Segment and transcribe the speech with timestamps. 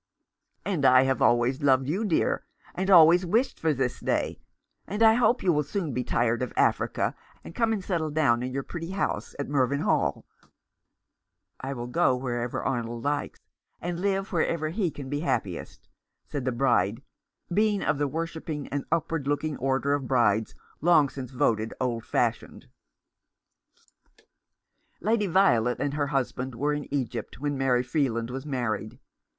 [0.65, 4.39] "And I have always loved you, dear; and always wished for this day.
[4.87, 8.41] And I hope you will soon be tired of Africa, and come and settle down
[8.41, 10.23] in your pretty house at Mervynhall.""
[11.61, 13.41] I will go wherever Arnold likes,
[13.79, 15.87] and live wherever he can be happiest,"
[16.25, 17.03] said the bride,
[17.53, 22.65] being of the worshipping and upward looking order of brides long since voted old fashioned.
[24.97, 25.11] 390 The Enemy and Avenger.
[25.11, 28.97] Lady Violet and her husband were in Egypt when Mary Freeland was married.